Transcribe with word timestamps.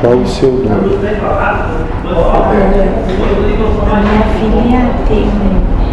Qual 0.00 0.14
o 0.14 0.26
seu 0.26 0.52
nome? 0.52 0.96
A 3.90 4.00
minha 4.00 4.24
filha 4.36 4.82
tem. 5.08 5.26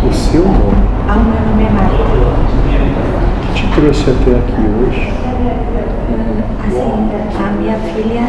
O 0.08 0.14
seu 0.14 0.44
nome? 0.44 0.84
Ah, 1.08 1.14
o 1.14 1.24
meu 1.24 1.40
nome 1.48 1.64
é 1.64 1.70
Marta. 1.70 2.04
O 2.04 3.48
que 3.48 3.54
te 3.54 3.64
trouxe 3.74 4.12
até 4.12 4.32
aqui 4.32 4.62
hoje? 4.82 5.06
Assim, 6.68 6.94
a 7.40 7.48
minha 7.60 7.78
filha 7.78 8.26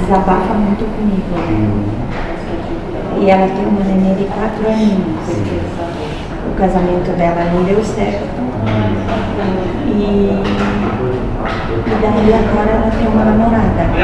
desabafa 0.00 0.54
muito 0.54 0.84
comigo. 0.96 1.34
E 3.20 3.30
ela 3.30 3.48
tem 3.48 3.66
uma 3.66 3.82
neném 3.84 4.14
de 4.14 4.24
quatro 4.24 4.68
aninhos. 4.68 5.26
O 6.46 6.54
casamento 6.56 7.10
dela 7.16 7.44
não 7.52 7.64
deu 7.64 7.82
certo. 7.84 8.36
E, 9.88 9.98
e 11.86 11.94
daí 12.00 12.34
agora 12.34 12.70
ela 12.70 12.90
tem 12.90 13.06
uma 13.08 13.24
namorada, 13.24 13.82
a 13.82 13.86
Diana. 13.86 13.95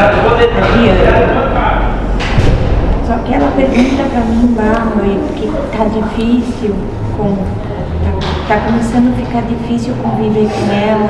Só 3.07 3.19
que 3.19 3.35
ela 3.35 3.53
pergunta 3.55 4.03
pra 4.11 4.21
mim, 4.21 4.57
mãe, 4.97 5.21
porque 5.29 5.49
tá 5.77 5.85
difícil, 5.85 6.75
com, 7.17 7.37
tá, 8.03 8.11
tá 8.49 8.61
começando 8.67 9.13
a 9.13 9.17
ficar 9.17 9.43
difícil 9.43 9.95
conviver 10.03 10.49
com 10.49 10.73
ela, 10.73 11.09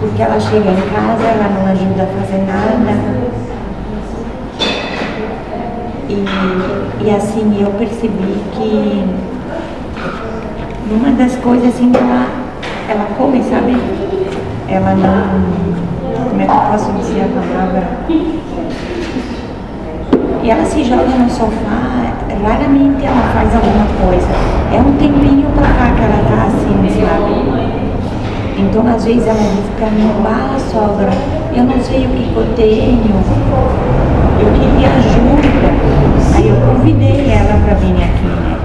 porque 0.00 0.22
ela 0.22 0.40
chega 0.40 0.70
em 0.70 0.80
casa, 0.88 1.24
ela 1.24 1.48
não 1.50 1.66
ajuda 1.66 2.04
a 2.04 2.06
fazer 2.06 2.44
nada. 2.46 3.26
E, 6.08 7.04
e 7.04 7.10
assim, 7.10 7.60
eu 7.60 7.70
percebi 7.72 8.40
que 8.52 9.04
numa 10.88 11.10
das 11.16 11.36
coisas 11.36 11.68
assim, 11.68 11.92
ela, 11.94 12.26
ela 12.88 13.06
come, 13.18 13.42
sabe? 13.42 13.76
Ela 14.68 14.94
não. 14.94 15.85
Como 16.28 16.40
é 16.40 16.44
que 16.44 16.50
eu 16.50 16.60
posso 16.70 16.92
dizer 16.92 17.22
a 17.22 17.28
palavra? 17.28 17.82
E 20.42 20.50
ela 20.50 20.64
se 20.64 20.84
joga 20.84 21.02
no 21.04 21.28
sofá, 21.28 22.12
raramente 22.42 23.04
ela 23.04 23.22
faz 23.32 23.54
alguma 23.54 23.86
coisa. 24.04 24.28
É 24.72 24.78
um 24.80 24.92
tempinho 24.96 25.48
pra 25.54 25.66
cá 25.66 25.92
que 25.94 26.02
ela 26.02 26.22
tá 26.28 26.46
assim, 26.46 26.76
sabe? 27.00 27.34
Então 28.58 28.86
às 28.86 29.04
vezes 29.04 29.26
ela 29.26 29.38
diz 29.38 29.68
pra 29.76 29.90
mim, 29.90 30.10
bah 30.22 30.56
sogra, 30.70 31.10
eu 31.54 31.64
não 31.64 31.80
sei 31.80 32.06
o 32.06 32.08
que, 32.10 32.32
eu 32.36 32.46
tenho, 32.54 33.20
eu 34.40 34.52
queria 34.52 34.88
ajuda. 34.88 35.70
Aí 36.36 36.48
eu 36.48 36.56
convidei 36.56 37.30
ela 37.30 37.58
pra 37.64 37.74
vir 37.74 37.96
aqui, 37.96 38.26
né? 38.26 38.56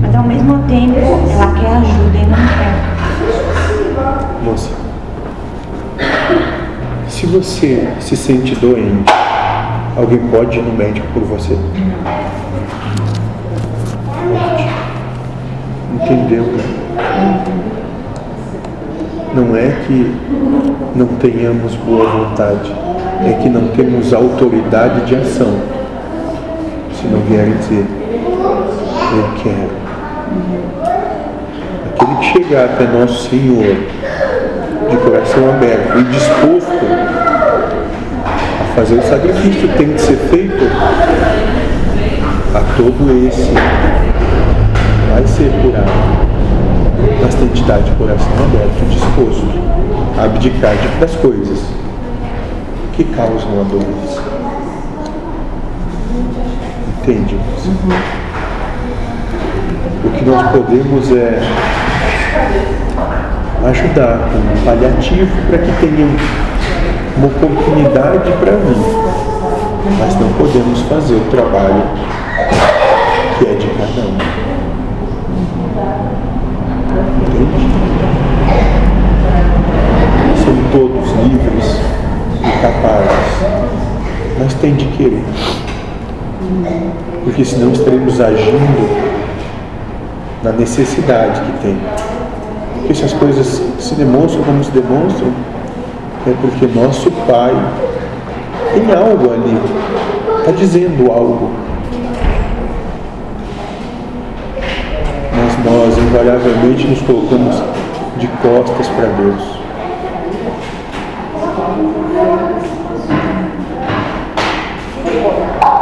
Mas 0.00 0.14
ao 0.14 0.24
mesmo 0.24 0.58
tempo 0.68 0.98
ela 0.98 1.52
quer 1.52 1.70
ajuda 1.76 2.18
e 2.18 2.26
não 2.26 2.46
quer. 2.58 2.74
Moça, 4.44 4.70
se 7.20 7.26
você 7.26 7.86
se 8.00 8.16
sente 8.16 8.54
doente, 8.54 9.12
alguém 9.94 10.18
pode 10.30 10.58
ir 10.58 10.62
no 10.62 10.72
médico 10.72 11.06
por 11.12 11.22
você? 11.24 11.52
Entendeu, 15.94 16.44
né? 16.44 17.44
Não 19.34 19.54
é 19.54 19.68
que 19.86 20.16
não 20.96 21.08
tenhamos 21.18 21.74
boa 21.74 22.08
vontade, 22.08 22.72
é 23.26 23.38
que 23.42 23.50
não 23.50 23.68
temos 23.68 24.14
autoridade 24.14 25.04
de 25.04 25.16
ação. 25.16 25.60
Se 26.94 27.06
não 27.06 27.20
vierem 27.20 27.52
dizer, 27.58 27.84
eu 29.12 29.42
quero. 29.42 29.70
Aquele 31.92 32.14
que 32.16 32.24
chegar 32.32 32.64
até 32.64 32.86
nosso 32.86 33.28
Senhor 33.28 33.76
de 34.88 34.96
coração 34.96 35.50
aberto 35.50 35.98
e 35.98 36.04
disposto 36.04 37.09
fazer 38.74 38.94
o 38.96 39.02
sacrifício 39.02 39.68
tem 39.76 39.92
que 39.92 40.00
ser 40.00 40.16
feito, 40.16 40.64
a 42.54 42.60
todo 42.76 43.26
esse 43.26 43.52
vai 45.12 45.26
ser 45.26 45.50
curado. 45.62 45.90
Mas 47.22 47.34
tem 47.34 47.48
que 47.48 47.60
estar 47.60 47.78
de 47.78 47.90
coração 47.92 48.32
aberto, 48.44 48.88
disposto 48.88 49.46
a 50.18 50.24
abdicar 50.24 50.72
de- 50.76 51.00
das 51.00 51.14
coisas 51.16 51.60
que 52.94 53.04
causam 53.04 53.60
a 53.60 53.64
doença. 53.64 54.22
Entende? 57.02 57.36
O 60.04 60.10
que 60.10 60.24
nós 60.24 60.50
podemos 60.50 61.10
é 61.12 61.40
ajudar 63.66 64.18
com 64.30 64.38
um 64.38 64.64
paliativo 64.64 65.30
para 65.48 65.58
que 65.58 65.72
tenham 65.80 66.08
uma 67.16 67.26
oportunidade 67.26 68.32
para 68.40 68.52
vir. 68.52 68.76
Mas 69.98 70.14
não 70.20 70.28
podemos 70.34 70.80
fazer 70.82 71.14
o 71.14 71.24
trabalho 71.30 71.82
que 73.38 73.46
é 73.46 73.54
de 73.54 73.66
cada 73.68 74.06
um. 74.06 74.18
Entende? 77.22 77.70
São 80.44 80.54
todos 80.72 81.10
livres 81.22 81.80
e 82.40 82.62
capazes, 82.62 83.30
mas 84.38 84.54
tem 84.54 84.74
de 84.74 84.86
querer. 84.86 85.24
Porque 87.24 87.44
senão 87.44 87.72
estaremos 87.72 88.20
agindo 88.20 89.10
na 90.42 90.52
necessidade 90.52 91.40
que 91.40 91.52
tem. 91.62 91.78
Porque 92.74 92.94
se 92.94 93.04
as 93.04 93.12
coisas 93.12 93.62
se 93.78 93.94
demonstram 93.94 94.42
como 94.42 94.64
se 94.64 94.70
demonstram, 94.70 95.32
é 96.26 96.34
porque 96.40 96.66
nosso 96.66 97.10
Pai 97.26 97.54
tem 98.74 98.94
algo 98.94 99.32
ali, 99.32 99.58
está 100.40 100.52
dizendo 100.52 101.10
algo. 101.10 101.50
Mas 105.34 105.64
nós 105.64 105.98
invariavelmente 105.98 106.86
nos 106.88 107.00
colocamos 107.02 107.62
de 108.18 108.28
costas 108.28 108.88
para 108.88 109.06
Deus. 109.06 109.60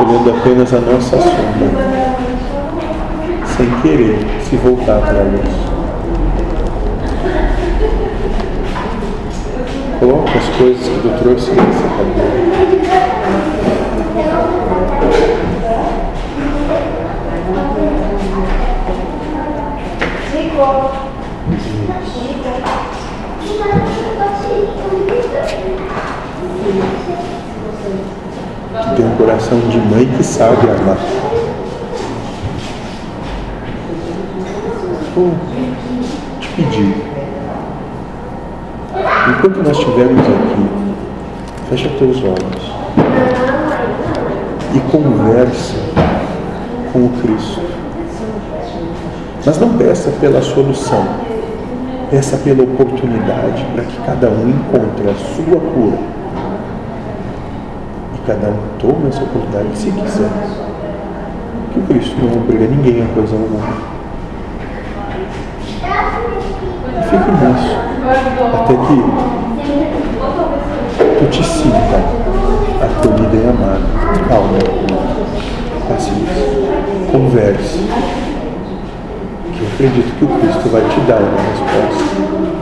Olhando 0.01 0.31
apenas 0.31 0.73
a 0.73 0.79
nossa 0.79 1.17
sombra, 1.19 1.89
sem 3.57 3.69
querer 3.83 4.19
se 4.49 4.57
voltar 4.57 5.01
para 5.01 5.21
a 5.21 5.68
Coloca 9.99 10.31
as 10.39 10.49
coisas 10.57 10.87
que 10.87 11.01
tu 11.01 11.09
trouxe 11.21 11.51
nessa 11.51 11.89
cadeira. 11.89 12.49
Tem 28.95 29.05
um 29.05 29.17
coração 29.17 29.59
de 29.69 29.79
mãe 29.79 30.07
que 30.17 30.23
sabe 30.23 30.69
amar. 30.71 30.99
Vou 35.17 35.35
te 36.41 36.49
pedir. 36.51 37.28
Enquanto 39.39 39.63
nós 39.63 39.79
estivermos 39.79 40.19
aqui, 40.19 40.69
fecha 41.71 41.89
teus 41.91 42.17
olhos 42.25 42.73
e 44.75 44.81
conversa 44.91 45.77
com 46.93 47.05
o 47.05 47.09
Cristo. 47.23 47.63
Mas 49.47 49.61
não 49.61 49.79
peça 49.79 50.11
pela 50.21 50.43
solução, 50.43 51.07
peça 52.11 52.37
pela 52.39 52.65
oportunidade 52.65 53.65
para 53.73 53.85
que 53.85 53.97
cada 54.05 54.29
um 54.29 54.49
encontre 54.49 55.09
a 55.09 55.15
sua 55.15 55.61
cura. 55.61 55.99
E 58.17 58.27
cada 58.27 58.49
um 58.49 58.59
tome 58.81 59.09
essa 59.09 59.23
oportunidade 59.23 59.69
se 59.79 59.93
quiser. 59.93 60.33
Que 61.73 61.79
o 61.79 61.83
Cristo 61.85 62.17
não 62.21 62.43
obriga 62.43 62.67
ninguém 62.67 63.05
a 63.05 63.15
coisa 63.15 63.37
alguma. 63.37 63.98
Fique 67.05 67.31
nisso, 67.31 67.77
até 68.55 68.75
que 68.75 68.97
tu 71.19 71.25
te 71.31 71.43
sinta 71.45 71.99
acolhida 72.83 73.37
e 73.37 73.49
amada. 73.49 73.87
Calma, 74.29 74.59
paciência, 75.89 76.47
converse. 77.11 77.79
Que 79.55 79.61
eu 79.61 79.69
acredito 79.75 80.11
que 80.19 80.25
o 80.25 80.29
Cristo 80.29 80.69
vai 80.71 80.83
te 80.83 81.01
dar 81.01 81.21
uma 81.21 81.41
resposta. 81.41 82.58